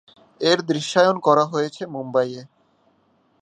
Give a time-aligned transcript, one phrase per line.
[0.41, 2.41] এর দৃশ্যায়ন করা হয়েছে মুম্বাইয়ে।